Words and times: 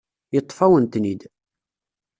Yeṭṭef-awen-ten-id. 0.33 1.21